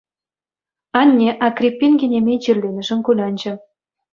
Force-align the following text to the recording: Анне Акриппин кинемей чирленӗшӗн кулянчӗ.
Анне 0.99 1.29
Акриппин 1.47 1.93
кинемей 1.99 2.39
чирленӗшӗн 2.43 2.99
кулянчӗ. 3.05 3.53